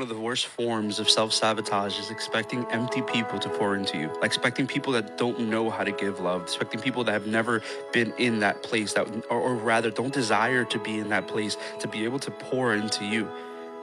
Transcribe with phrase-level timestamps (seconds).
[0.00, 3.98] One of the worst forms of self sabotage is expecting empty people to pour into
[3.98, 7.26] you, like expecting people that don't know how to give love, expecting people that have
[7.26, 7.60] never
[7.92, 11.58] been in that place, that, or, or rather, don't desire to be in that place
[11.80, 13.28] to be able to pour into you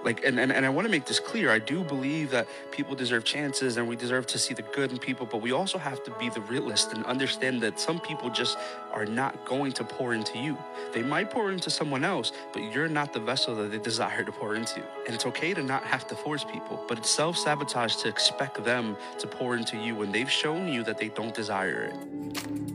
[0.07, 2.95] like and, and, and i want to make this clear i do believe that people
[2.95, 6.01] deserve chances and we deserve to see the good in people but we also have
[6.03, 8.57] to be the realist and understand that some people just
[8.93, 10.57] are not going to pour into you.
[10.93, 14.31] They might pour into someone else but you're not the vessel that they desire to
[14.31, 14.81] pour into.
[15.05, 18.95] And it's okay to not have to force people but it's self-sabotage to expect them
[19.19, 22.66] to pour into you when they've shown you that they don't desire it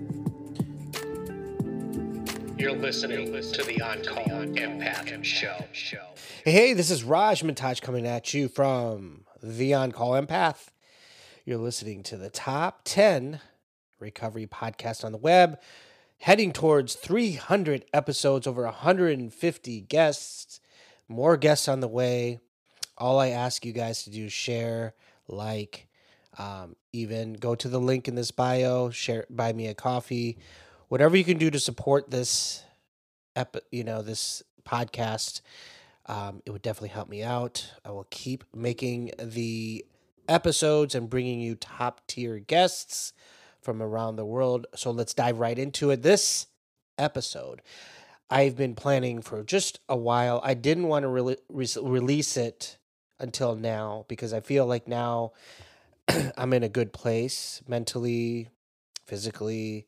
[2.62, 6.00] you're listening to the On Call Empath Show.
[6.44, 10.68] Hey, this is Raj Montage coming at you from the On Call Empath.
[11.44, 13.40] You're listening to the top 10
[13.98, 15.58] recovery podcast on the web,
[16.18, 20.60] heading towards 300 episodes, over 150 guests,
[21.08, 22.38] more guests on the way.
[22.96, 24.94] All I ask you guys to do is share,
[25.26, 25.88] like,
[26.38, 30.38] um, even go to the link in this bio, share, buy me a coffee
[30.92, 32.62] whatever you can do to support this,
[33.34, 35.40] ep- you know, this podcast,
[36.04, 37.66] um, it would definitely help me out.
[37.82, 39.86] I will keep making the
[40.28, 43.14] episodes and bringing you top tier guests
[43.62, 44.66] from around the world.
[44.74, 46.02] So let's dive right into it.
[46.02, 46.48] This
[46.98, 47.62] episode,
[48.28, 50.42] I've been planning for just a while.
[50.44, 52.76] I didn't want to re- re- release it
[53.18, 55.32] until now because I feel like now
[56.36, 58.50] I'm in a good place mentally,
[59.06, 59.86] physically,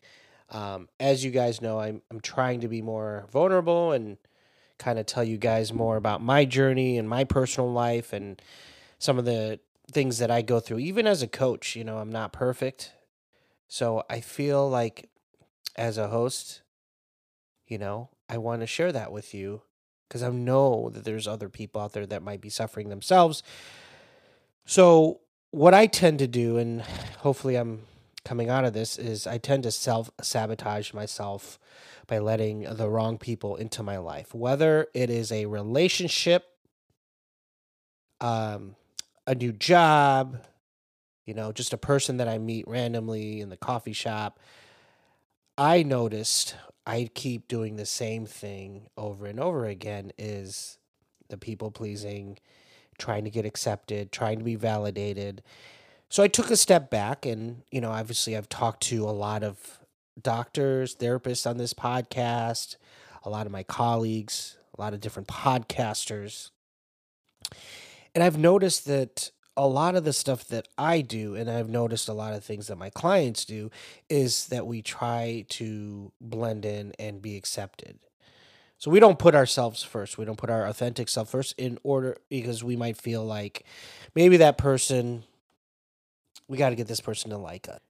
[0.55, 4.17] um, as you guys know, I'm I'm trying to be more vulnerable and
[4.79, 8.41] kind of tell you guys more about my journey and my personal life and
[8.99, 9.59] some of the
[9.91, 10.79] things that I go through.
[10.79, 12.93] Even as a coach, you know, I'm not perfect,
[13.67, 15.11] so I feel like
[15.77, 16.63] as a host,
[17.67, 19.63] you know, I want to share that with you
[20.09, 23.43] because I know that there's other people out there that might be suffering themselves.
[24.65, 27.83] So what I tend to do, and hopefully I'm
[28.25, 31.59] coming out of this is I tend to self sabotage myself
[32.07, 36.45] by letting the wrong people into my life, whether it is a relationship,
[38.21, 38.77] um,
[39.27, 40.39] a new job,
[41.27, 44.39] you know, just a person that I meet randomly in the coffee shop.
[45.57, 50.79] I noticed I keep doing the same thing over and over again is
[51.29, 52.39] the people pleasing,
[52.99, 55.43] trying to get accepted, trying to be validated.
[56.15, 59.43] So I took a step back and, you know, obviously I've talked to a lot
[59.43, 59.81] of
[60.23, 62.77] doctors, therapists on this podcast,
[63.25, 66.51] a lot of my colleagues, a lot of different podcasters.
[68.15, 72.09] And I've noticed that a lot of the stuff that I do, and I've noticed
[72.09, 73.73] a lot of things that my clients do,
[74.09, 77.99] is that we try to blend in and be accepted.
[78.79, 80.17] So we don't put ourselves first.
[80.17, 83.65] We don't put our authentic self first in order because we might feel like
[84.15, 85.25] maybe that person
[86.49, 87.81] we got to get this person to like us.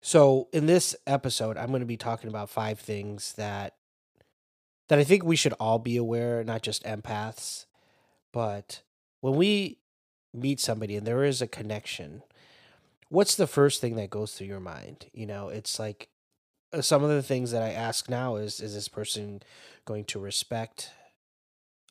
[0.00, 3.74] So in this episode, I'm going to be talking about five things that
[4.88, 7.66] that I think we should all be aware, not just empaths,
[8.32, 8.82] but
[9.20, 9.78] when we
[10.34, 12.22] meet somebody and there is a connection,
[13.08, 15.06] what's the first thing that goes through your mind?
[15.12, 16.08] You know, it's like
[16.72, 19.42] uh, some of the things that I ask now is is this person
[19.84, 20.90] going to respect,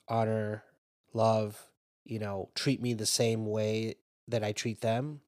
[0.07, 0.63] honor,
[1.13, 1.67] love,
[2.05, 3.95] you know, treat me the same way
[4.27, 5.21] that I treat them?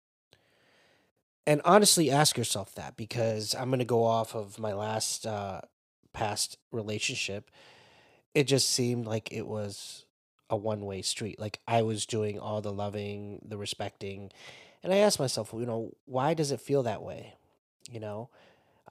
[1.48, 5.62] And honestly ask yourself that because i'm going to go off of my last uh
[6.14, 7.50] past relationship.
[8.34, 10.06] It just seemed like it was
[10.50, 11.40] a one-way street.
[11.40, 14.32] Like i was doing all the loving the respecting
[14.84, 17.36] and i asked myself you know why does it feel that way?
[17.90, 18.30] You know?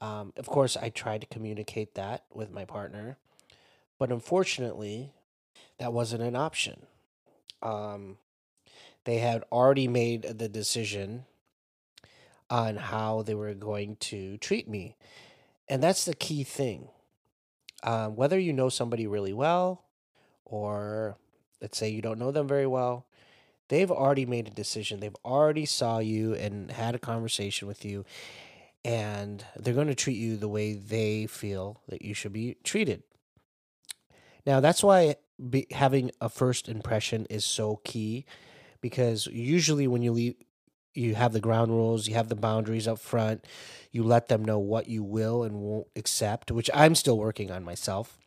[0.01, 3.17] Um, of course i tried to communicate that with my partner
[3.99, 5.13] but unfortunately
[5.77, 6.87] that wasn't an option.
[7.61, 8.17] Um,
[9.03, 11.25] they had already made the decision
[12.51, 14.97] on how they were going to treat me.
[15.69, 16.89] And that's the key thing.
[17.81, 19.85] Um, whether you know somebody really well,
[20.45, 21.17] or
[21.61, 23.07] let's say you don't know them very well,
[23.69, 24.99] they've already made a decision.
[24.99, 28.05] They've already saw you and had a conversation with you,
[28.83, 33.03] and they're going to treat you the way they feel that you should be treated.
[34.45, 35.15] Now, that's why
[35.49, 38.25] be, having a first impression is so key
[38.81, 40.35] because usually when you leave
[40.93, 43.45] you have the ground rules, you have the boundaries up front,
[43.91, 47.63] you let them know what you will and won't accept, which I'm still working on
[47.63, 48.17] myself.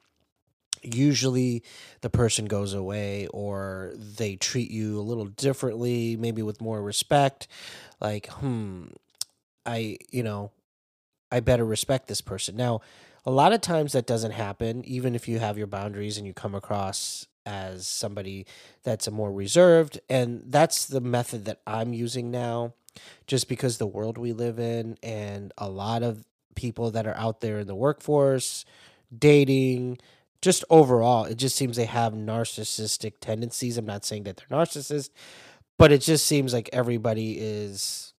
[0.82, 1.62] Usually
[2.02, 7.48] the person goes away or they treat you a little differently, maybe with more respect.
[8.00, 8.86] Like, hmm,
[9.64, 10.50] I, you know,
[11.32, 12.56] I better respect this person.
[12.56, 12.80] Now,
[13.24, 16.34] a lot of times that doesn't happen, even if you have your boundaries and you
[16.34, 18.46] come across as somebody
[18.82, 22.74] that's a more reserved and that's the method that I'm using now
[23.26, 26.24] just because the world we live in and a lot of
[26.54, 28.64] people that are out there in the workforce
[29.16, 29.98] dating
[30.40, 33.76] just overall it just seems they have narcissistic tendencies.
[33.76, 35.10] I'm not saying that they're narcissists
[35.78, 38.12] but it just seems like everybody is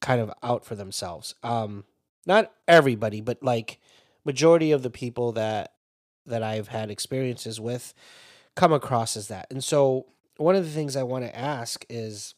[0.00, 1.34] kind of out for themselves.
[1.42, 1.84] Um
[2.26, 3.78] not everybody but like
[4.24, 5.72] majority of the people that
[6.26, 7.94] that I've had experiences with
[8.56, 9.46] come across as that.
[9.50, 10.06] And so
[10.36, 12.34] one of the things I want to ask is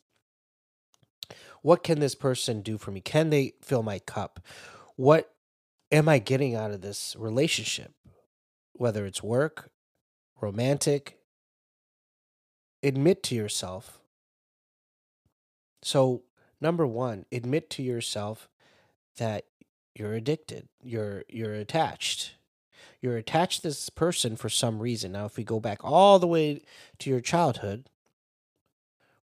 [1.62, 3.00] what can this person do for me?
[3.00, 4.40] Can they fill my cup?
[4.94, 5.32] What
[5.90, 7.92] am I getting out of this relationship?
[8.72, 9.70] Whether it's work,
[10.40, 11.18] romantic,
[12.82, 13.98] admit to yourself.
[15.82, 16.22] So,
[16.60, 18.48] number 1, admit to yourself
[19.16, 19.46] that
[19.94, 20.68] you're addicted.
[20.82, 22.35] You're you're attached
[23.06, 25.12] you're attached to this person for some reason.
[25.12, 26.62] Now, if we go back all the way
[26.98, 27.88] to your childhood,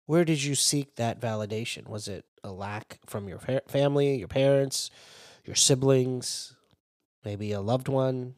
[0.07, 1.89] where did you seek that validation?
[1.89, 4.89] Was it a lack from your family, your parents,
[5.45, 6.55] your siblings,
[7.25, 8.37] maybe a loved one?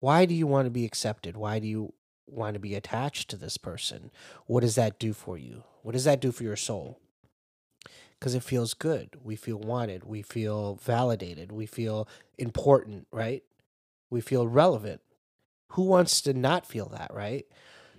[0.00, 1.36] Why do you want to be accepted?
[1.36, 1.92] Why do you
[2.26, 4.10] want to be attached to this person?
[4.46, 5.64] What does that do for you?
[5.82, 6.98] What does that do for your soul?
[8.18, 9.10] Because it feels good.
[9.22, 10.04] We feel wanted.
[10.04, 11.52] We feel validated.
[11.52, 12.08] We feel
[12.38, 13.42] important, right?
[14.12, 15.00] We feel relevant.
[15.68, 17.46] Who wants to not feel that, right?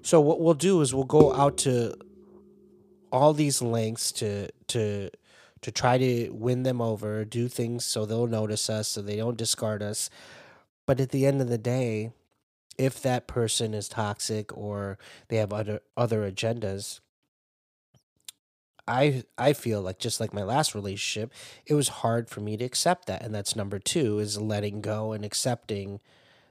[0.03, 1.95] So what we'll do is we'll go out to
[3.11, 5.09] all these lengths to to
[5.61, 9.37] to try to win them over, do things so they'll notice us, so they don't
[9.37, 10.09] discard us.
[10.85, 12.11] But at the end of the day,
[12.77, 14.99] if that person is toxic or
[15.29, 16.99] they have other other agendas,
[18.87, 21.33] I I feel like just like my last relationship,
[21.65, 23.21] it was hard for me to accept that.
[23.21, 25.99] And that's number 2 is letting go and accepting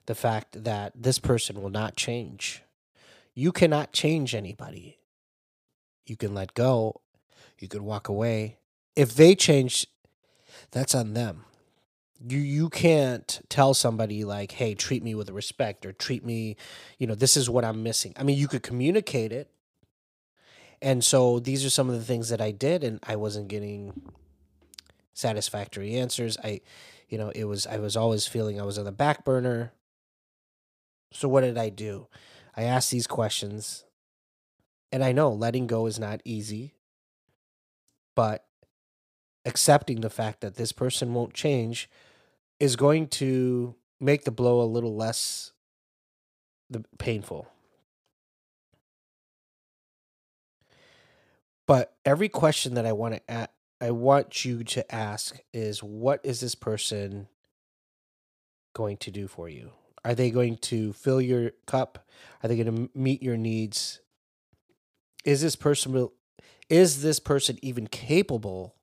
[0.06, 2.62] the fact that this person will not change.
[3.34, 4.98] You cannot change anybody.
[6.06, 7.00] You can let go.
[7.58, 8.58] You can walk away.
[8.96, 9.86] If they change,
[10.70, 11.44] that's on them.
[12.26, 16.56] You you can't tell somebody like, "Hey, treat me with respect," or "Treat me,
[16.98, 19.50] you know, this is what I'm missing." I mean, you could communicate it,
[20.82, 24.02] and so these are some of the things that I did, and I wasn't getting
[25.14, 26.36] satisfactory answers.
[26.42, 26.60] I,
[27.08, 29.72] you know, it was I was always feeling I was on the back burner.
[31.12, 32.08] So what did I do?
[32.56, 33.84] I asked these questions,
[34.90, 36.74] and I know letting go is not easy,
[38.16, 38.44] but
[39.44, 41.88] accepting the fact that this person won't change
[42.58, 45.52] is going to make the blow a little less
[46.98, 47.51] painful.
[51.66, 53.48] But every question that I want to a-
[53.80, 57.28] I want you to ask is what is this person
[58.74, 59.72] going to do for you?
[60.04, 62.06] Are they going to fill your cup?
[62.42, 64.00] Are they going to meet your needs?
[65.24, 66.08] Is this person
[66.68, 68.74] is this person even capable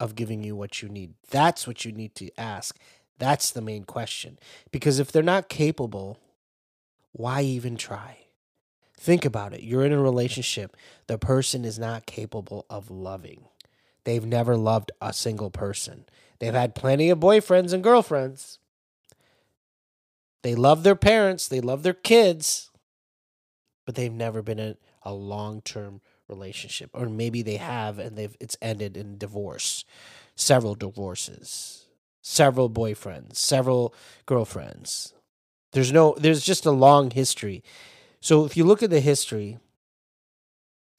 [0.00, 1.14] of giving you what you need?
[1.30, 2.78] That's what you need to ask.
[3.18, 4.38] That's the main question.
[4.70, 6.18] Because if they're not capable,
[7.12, 8.25] why even try?
[8.98, 9.62] Think about it.
[9.62, 10.76] You're in a relationship.
[11.06, 13.44] The person is not capable of loving.
[14.04, 16.06] They've never loved a single person.
[16.38, 18.58] They've had plenty of boyfriends and girlfriends.
[20.42, 22.70] They love their parents, they love their kids,
[23.84, 26.90] but they've never been in a long term relationship.
[26.92, 29.84] Or maybe they have and they've it's ended in divorce.
[30.36, 31.86] Several divorces,
[32.22, 33.92] several boyfriends, several
[34.24, 35.14] girlfriends.
[35.72, 37.64] There's no there's just a long history.
[38.26, 39.56] So if you look at the history,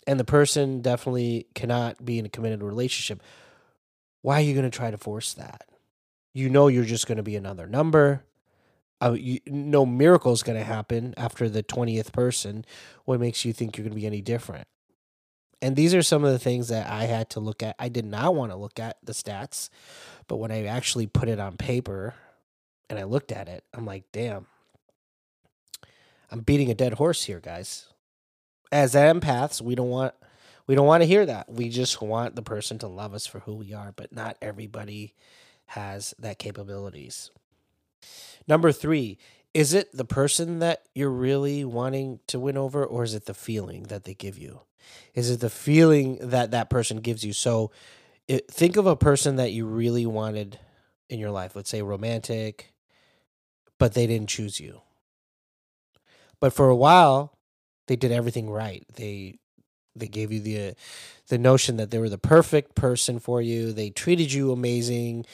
[0.07, 3.22] and the person definitely cannot be in a committed relationship,
[4.22, 5.67] why are you going to try to force that?
[6.34, 8.24] You know you're just going to be another number.
[9.01, 12.63] Uh, you, no miracle is going to happen after the 20th person.
[13.03, 14.69] What makes you think you're going to be any different?
[15.62, 17.75] And these are some of the things that I had to look at.
[17.77, 19.67] I did not want to look at the stats,
[20.29, 22.13] but when I actually put it on paper
[22.89, 24.48] and I looked at it, I'm like, damn,
[26.31, 27.88] I'm beating a dead horse here, guys.
[28.72, 30.13] As empaths, we don't want
[30.67, 31.50] we don't want to hear that.
[31.50, 35.15] We just want the person to love us for who we are, but not everybody
[35.67, 37.31] has that capabilities.
[38.48, 39.17] Number 3,
[39.53, 43.34] is it the person that you're really wanting to win over or is it the
[43.34, 44.62] feeling that they give you?
[45.13, 47.34] Is it the feeling that that person gives you?
[47.34, 47.72] So
[48.27, 50.60] it, think of a person that you really wanted
[51.10, 52.74] in your life, let's say romantic,
[53.77, 54.81] but they didn't choose you.
[56.39, 57.38] But for a while,
[57.88, 58.86] they did everything right.
[58.96, 59.39] They
[59.96, 60.72] they gave you the uh,
[61.27, 63.74] the notion that they were the perfect person for you.
[63.74, 65.25] They treated you amazing.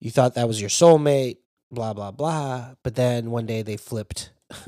[0.00, 1.38] You thought that was your soulmate,
[1.70, 2.74] blah blah blah.
[2.82, 4.30] But then one day they flipped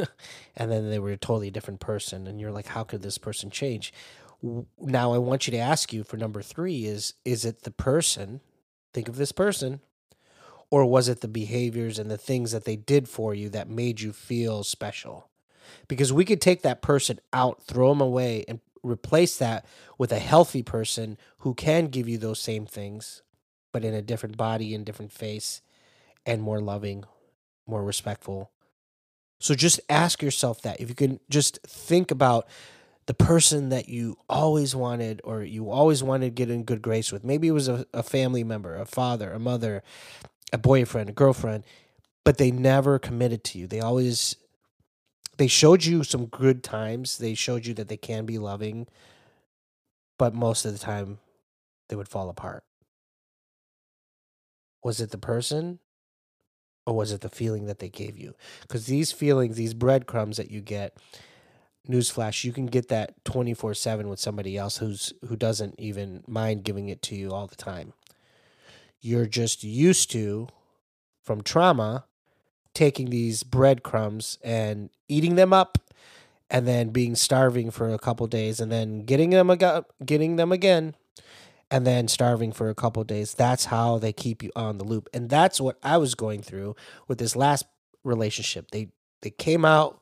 [0.57, 3.50] and then they were a totally different person and you're like how could this person
[3.50, 3.92] change
[4.80, 8.40] now i want you to ask you for number 3 is is it the person
[8.92, 9.80] think of this person
[10.70, 14.00] or was it the behaviors and the things that they did for you that made
[14.00, 15.28] you feel special
[15.87, 19.64] because we could take that person out throw them away and replace that
[19.98, 23.22] with a healthy person who can give you those same things
[23.72, 25.60] but in a different body and different face
[26.25, 27.04] and more loving
[27.66, 28.50] more respectful
[29.38, 30.80] so just ask yourself that.
[30.80, 32.48] If you can just think about
[33.06, 37.10] the person that you always wanted or you always wanted to get in good grace
[37.10, 37.25] with.
[37.25, 39.82] Maybe it was a, a family member, a father, a mother,
[40.52, 41.64] a boyfriend, a girlfriend,
[42.24, 43.66] but they never committed to you.
[43.66, 44.36] They always
[45.36, 47.18] they showed you some good times.
[47.18, 48.86] They showed you that they can be loving,
[50.18, 51.18] but most of the time
[51.88, 52.64] they would fall apart.
[54.82, 55.78] Was it the person
[56.86, 58.34] or was it the feeling that they gave you?
[58.62, 60.96] Because these feelings, these breadcrumbs that you get,
[61.88, 66.24] newsflash, you can get that twenty four seven with somebody else who's who doesn't even
[66.26, 67.92] mind giving it to you all the time.
[69.00, 70.48] You're just used to,
[71.22, 72.04] from trauma,
[72.74, 75.78] taking these breadcrumbs and eating them up,
[76.50, 80.52] and then being starving for a couple days, and then getting them again, getting them
[80.52, 80.94] again,
[81.70, 83.34] and then starving for a couple days.
[83.34, 85.08] That's how they keep you on the loop.
[85.12, 86.74] And that's what I was going through
[87.06, 87.66] with this last
[88.04, 88.70] relationship.
[88.70, 88.88] They
[89.20, 90.00] they came out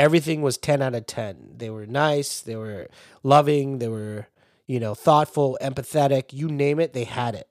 [0.00, 1.56] everything was 10 out of 10.
[1.58, 2.88] They were nice, they were
[3.22, 4.28] loving, they were,
[4.66, 7.49] you know, thoughtful, empathetic, you name it, they had it.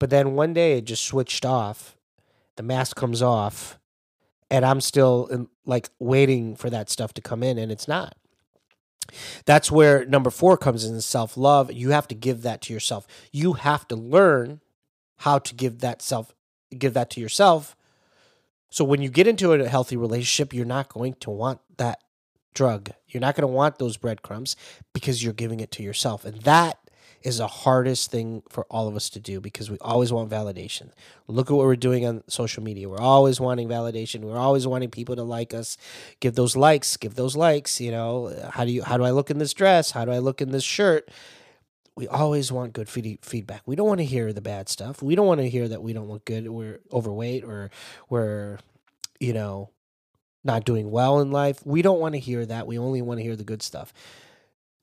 [0.00, 1.96] But then one day it just switched off.
[2.56, 3.78] The mask comes off
[4.50, 8.16] and I'm still in, like waiting for that stuff to come in and it's not.
[9.44, 11.72] That's where number four comes in self love.
[11.72, 13.06] You have to give that to yourself.
[13.30, 14.60] You have to learn
[15.18, 16.34] how to give that self,
[16.76, 17.76] give that to yourself.
[18.70, 22.00] So when you get into a healthy relationship, you're not going to want that
[22.54, 22.90] drug.
[23.08, 24.56] You're not going to want those breadcrumbs
[24.92, 26.24] because you're giving it to yourself.
[26.24, 26.78] And that
[27.22, 30.90] is the hardest thing for all of us to do because we always want validation.
[31.26, 32.88] Look at what we're doing on social media.
[32.88, 34.20] We're always wanting validation.
[34.20, 35.76] We're always wanting people to like us.
[36.20, 38.34] Give those likes, give those likes, you know.
[38.52, 39.90] How do you how do I look in this dress?
[39.92, 41.10] How do I look in this shirt?
[41.96, 43.62] We always want good feed- feedback.
[43.66, 45.02] We don't want to hear the bad stuff.
[45.02, 47.70] We don't want to hear that we don't look good, we're overweight or
[48.08, 48.58] we're
[49.20, 49.70] you know,
[50.42, 51.64] not doing well in life.
[51.64, 52.66] We don't want to hear that.
[52.66, 53.92] We only want to hear the good stuff.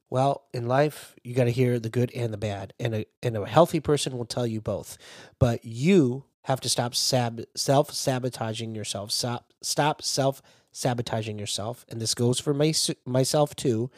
[0.10, 3.36] Well, in life, you got to hear the good and the bad, and a and
[3.36, 4.98] a healthy person will tell you both.
[5.38, 9.12] But you have to stop sab- self sabotaging yourself.
[9.12, 12.74] Stop stop self sabotaging yourself, and this goes for my,
[13.06, 13.92] myself too.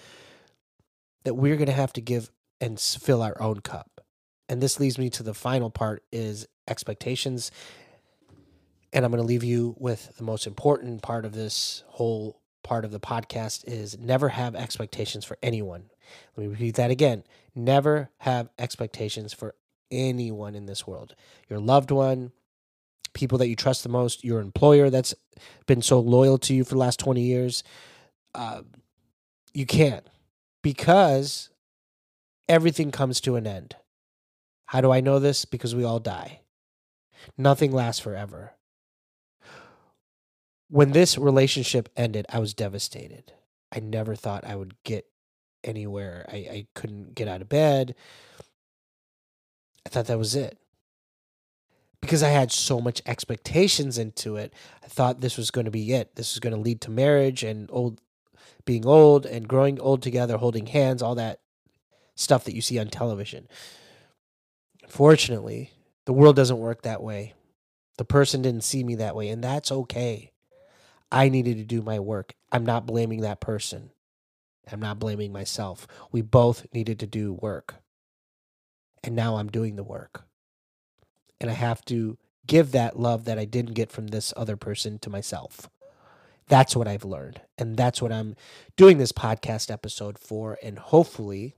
[1.26, 4.02] That we're going to have to give and fill our own cup,
[4.48, 7.52] and this leads me to the final part: is expectations.
[8.92, 12.86] And I'm going to leave you with the most important part of this whole part
[12.86, 15.90] of the podcast is never have expectations for anyone.
[16.36, 17.24] Let me repeat that again.
[17.56, 19.56] Never have expectations for
[19.92, 21.16] anyone in this world.
[21.50, 22.32] Your loved one,
[23.14, 25.16] people that you trust the most, your employer that's
[25.66, 27.64] been so loyal to you for the last 20 years.
[28.36, 28.62] Uh,
[29.54, 30.08] you can't
[30.62, 31.50] because
[32.48, 33.76] everything comes to an end.
[34.68, 35.46] How do I know this?
[35.46, 36.42] Because we all die.
[37.38, 38.54] Nothing lasts forever.
[40.70, 43.34] When this relationship ended, I was devastated.
[43.72, 45.06] I never thought I would get
[45.64, 46.26] anywhere.
[46.32, 47.96] I, I couldn't get out of bed.
[49.86, 50.58] I thought that was it.
[52.02, 55.92] Because I had so much expectations into it, I thought this was going to be
[55.92, 56.16] it.
[56.16, 58.00] This was going to lead to marriage and old
[58.66, 61.40] being old and growing old together, holding hands, all that
[62.16, 63.48] stuff that you see on television.
[64.84, 65.72] Unfortunately,
[66.06, 67.34] the world doesn't work that way.
[67.98, 70.32] The person didn't see me that way, and that's okay.
[71.12, 72.34] I needed to do my work.
[72.52, 73.92] I'm not blaming that person.
[74.72, 75.88] I'm not blaming myself.
[76.12, 77.76] We both needed to do work.
[79.04, 80.26] And now I'm doing the work.
[81.42, 85.00] And I have to give that love that I didn't get from this other person
[85.00, 85.70] to myself.
[86.48, 87.42] That's what I've learned.
[87.58, 88.36] And that's what I'm
[88.76, 90.58] doing this podcast episode for.
[90.62, 91.56] And hopefully,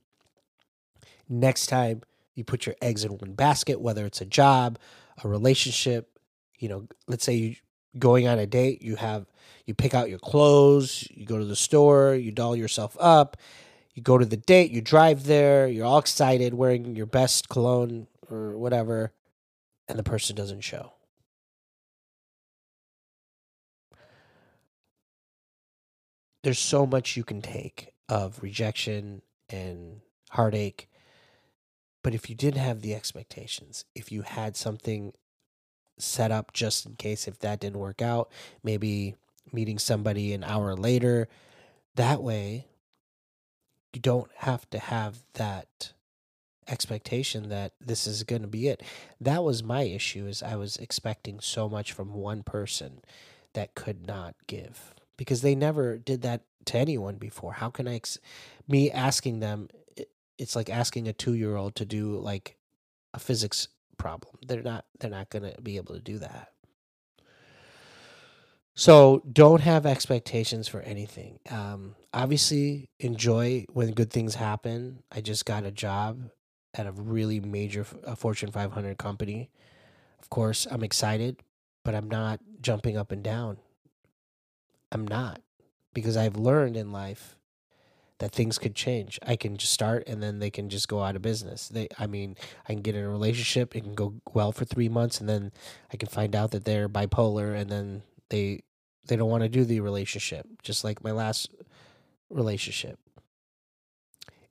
[1.28, 2.02] next time
[2.36, 4.78] you put your eggs in one basket, whether it's a job,
[5.24, 6.20] a relationship,
[6.60, 7.56] you know, let's say you
[7.98, 9.26] going on a date, you have
[9.66, 13.38] you pick out your clothes, you go to the store, you doll yourself up,
[13.94, 18.08] you go to the date, you drive there, you're all excited, wearing your best cologne
[18.30, 19.14] or whatever,
[19.88, 20.94] and the person doesn't show.
[26.44, 30.90] There's so much you can take of rejection and heartache.
[32.04, 35.14] But if you didn't have the expectations, if you had something
[36.02, 38.30] set up just in case if that didn't work out,
[38.64, 39.16] maybe
[39.52, 41.28] meeting somebody an hour later.
[41.96, 42.68] That way,
[43.94, 45.94] you don't have to have that
[46.68, 48.82] expectation that this is going to be it.
[49.20, 53.02] That was my issue is I was expecting so much from one person
[53.54, 57.54] that could not give because they never did that to anyone before.
[57.54, 58.20] How can I ex-
[58.68, 59.68] me asking them
[60.38, 62.58] it's like asking a 2-year-old to do like
[63.14, 63.68] a physics
[64.02, 64.36] problem.
[64.48, 66.50] They're not they're not going to be able to do that.
[68.74, 71.40] So don't have expectations for anything.
[71.52, 75.04] Um, obviously, enjoy when good things happen.
[75.12, 76.32] I just got a job
[76.74, 79.52] at a really major a Fortune 500 company.
[80.20, 81.42] Of course, I'm excited,
[81.84, 83.58] but I'm not jumping up and down.
[84.92, 85.42] I'm not
[85.94, 87.38] because I've learned in life
[88.22, 89.20] that things could change.
[89.26, 91.68] I can just start and then they can just go out of business.
[91.68, 92.38] They I mean,
[92.70, 95.52] I can get in a relationship, it can go well for 3 months and then
[95.92, 98.62] I can find out that they're bipolar and then they
[99.08, 101.50] they don't want to do the relationship, just like my last
[102.30, 103.00] relationship.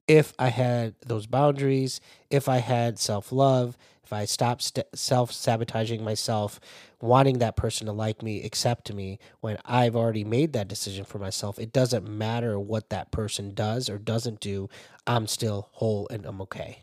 [0.09, 3.79] If I had those boundaries, if I had self love,
[4.11, 6.59] if I stop st- self sabotaging myself,
[7.01, 11.21] wanting that person to like me, accept me, when I've already made that decision for
[11.21, 14.69] myself, it doesn't matter what that person does or doesn't do,
[15.07, 16.83] I'm still whole and I'm okay.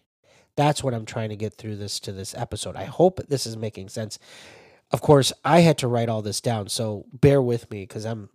[0.56, 2.78] That's what I'm trying to get through this to this episode.
[2.78, 4.18] I hope this is making sense
[4.90, 8.30] of course, I had to write all this down, so bear with me because I'm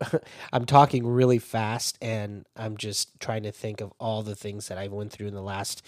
[0.52, 4.78] I'm talking really fast and I'm just trying to think of all the things that
[4.78, 5.84] I went through in the last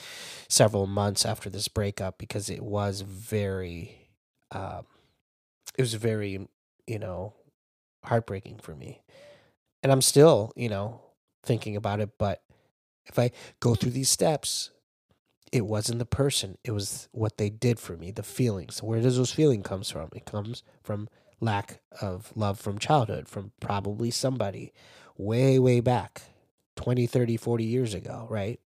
[0.49, 4.09] several months after this breakup because it was very
[4.53, 4.85] um,
[5.79, 6.49] it was very
[6.87, 7.35] you know
[8.05, 9.03] heartbreaking for me.
[9.83, 11.01] And I'm still, you know,
[11.43, 12.43] thinking about it, but
[13.07, 14.71] if I go through these steps,
[15.53, 19.17] it wasn't the person it was what they did for me the feelings where does
[19.17, 21.09] those feeling comes from it comes from
[21.41, 24.73] lack of love from childhood from probably somebody
[25.17, 26.23] way way back
[26.77, 28.61] 20 30 40 years ago right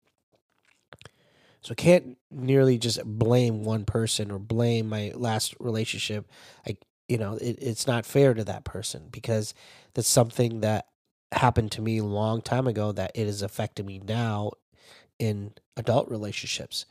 [1.61, 6.29] so I can't nearly just blame one person or blame my last relationship
[6.67, 9.53] I you know it, it's not fair to that person because
[9.93, 10.87] that's something that
[11.33, 14.51] happened to me a long time ago that it is affecting me now
[15.19, 16.85] in adult relationships.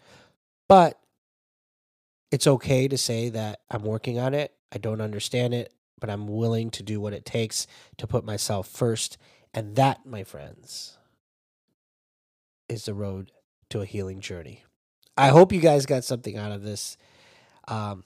[0.68, 0.98] But
[2.30, 4.54] it's okay to say that I'm working on it.
[4.72, 7.66] I don't understand it, but I'm willing to do what it takes
[7.98, 9.18] to put myself first.
[9.52, 10.96] And that, my friends,
[12.68, 13.30] is the road
[13.70, 14.64] to a healing journey.
[15.16, 16.96] I hope you guys got something out of this.
[17.68, 18.04] Um,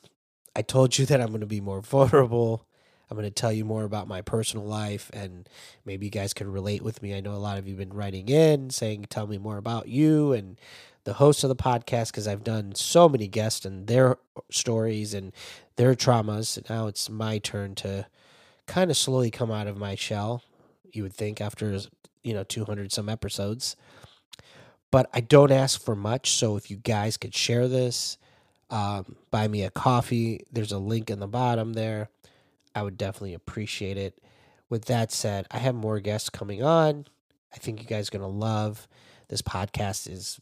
[0.57, 2.67] I told you that I'm going to be more vulnerable.
[3.09, 5.49] I'm going to tell you more about my personal life and
[5.85, 7.15] maybe you guys can relate with me.
[7.15, 9.87] I know a lot of you have been writing in saying, tell me more about
[9.87, 10.59] you and
[11.07, 14.19] the host of the podcast because I've done so many guests and their
[14.51, 15.33] stories and
[15.77, 16.69] their traumas.
[16.69, 18.07] Now it's my turn to
[18.67, 20.43] kind of slowly come out of my shell,
[20.93, 21.79] you would think, after,
[22.25, 23.77] you know, 200 some episodes.
[24.91, 26.33] But I don't ask for much.
[26.33, 28.19] So if you guys could share this,
[28.69, 32.09] um, buy me a coffee, there's a link in the bottom there
[32.77, 34.19] I would definitely appreciate it.
[34.69, 37.07] With that said, I have more guests coming on.
[37.55, 38.87] I think you guys are going to love
[39.29, 40.39] this podcast is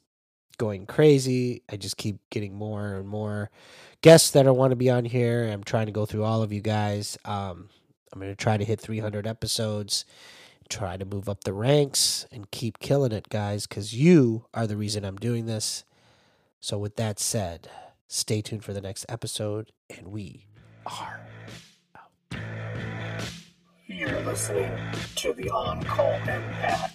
[0.54, 1.62] going crazy.
[1.70, 3.50] I just keep getting more and more
[4.00, 5.48] guests that I want to be on here.
[5.48, 7.16] I'm trying to go through all of you guys.
[7.24, 7.68] Um,
[8.12, 10.04] I'm going to try to hit 300 episodes,
[10.68, 14.76] try to move up the ranks and keep killing it, guys, because you are the
[14.76, 15.84] reason I'm doing this.
[16.60, 17.68] So, with that said,
[18.06, 20.46] stay tuned for the next episode, and we
[20.86, 21.20] are.
[21.96, 22.40] Out.
[23.86, 24.70] You're listening
[25.16, 26.92] to the On Call Empath